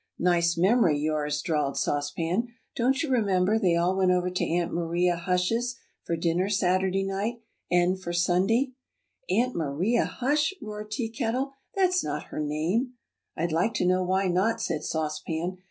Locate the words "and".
7.69-8.01